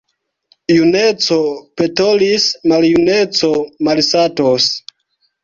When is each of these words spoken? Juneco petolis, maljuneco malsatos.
Juneco 0.77 1.37
petolis, 1.81 2.47
maljuneco 2.73 3.53
malsatos. 3.91 4.73